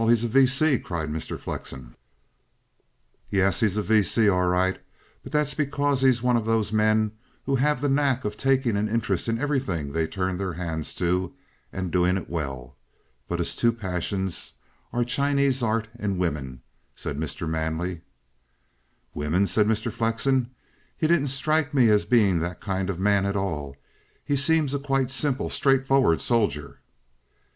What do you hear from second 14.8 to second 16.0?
are Chinese art